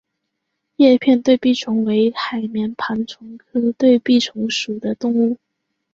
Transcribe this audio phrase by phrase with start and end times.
[0.77, 5.37] 叶片对臂虫为海绵盘虫科对臂虫属的动物。